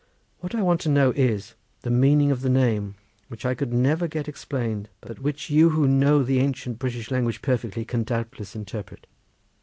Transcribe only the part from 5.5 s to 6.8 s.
you who know the ancient